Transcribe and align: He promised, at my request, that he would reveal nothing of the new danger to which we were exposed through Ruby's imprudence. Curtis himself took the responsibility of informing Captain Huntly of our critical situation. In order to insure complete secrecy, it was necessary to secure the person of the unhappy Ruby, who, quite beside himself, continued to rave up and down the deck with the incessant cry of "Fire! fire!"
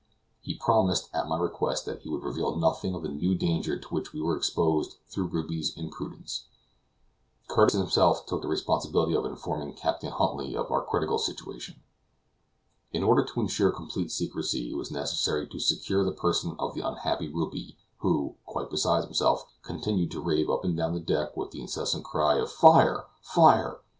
He 0.41 0.55
promised, 0.55 1.11
at 1.13 1.27
my 1.29 1.37
request, 1.37 1.85
that 1.85 2.01
he 2.01 2.09
would 2.09 2.23
reveal 2.23 2.55
nothing 2.55 2.95
of 2.95 3.03
the 3.03 3.09
new 3.09 3.35
danger 3.35 3.77
to 3.77 3.87
which 3.89 4.13
we 4.13 4.19
were 4.19 4.35
exposed 4.35 4.95
through 5.07 5.27
Ruby's 5.27 5.77
imprudence. 5.77 6.45
Curtis 7.47 7.75
himself 7.77 8.25
took 8.25 8.41
the 8.41 8.47
responsibility 8.47 9.13
of 9.13 9.25
informing 9.25 9.75
Captain 9.75 10.09
Huntly 10.11 10.57
of 10.57 10.71
our 10.71 10.83
critical 10.83 11.19
situation. 11.19 11.83
In 12.91 13.03
order 13.03 13.23
to 13.23 13.41
insure 13.41 13.69
complete 13.69 14.09
secrecy, 14.11 14.71
it 14.71 14.75
was 14.75 14.89
necessary 14.89 15.47
to 15.49 15.59
secure 15.59 16.03
the 16.03 16.11
person 16.11 16.55
of 16.57 16.73
the 16.73 16.81
unhappy 16.81 17.27
Ruby, 17.31 17.77
who, 17.99 18.37
quite 18.47 18.71
beside 18.71 19.03
himself, 19.03 19.53
continued 19.61 20.09
to 20.13 20.19
rave 20.19 20.49
up 20.49 20.65
and 20.65 20.75
down 20.75 20.95
the 20.95 20.99
deck 20.99 21.37
with 21.37 21.51
the 21.51 21.61
incessant 21.61 22.03
cry 22.05 22.37
of 22.39 22.51
"Fire! 22.51 23.05
fire!" 23.21 23.81